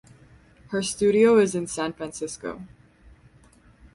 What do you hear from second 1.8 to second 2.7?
Francisco.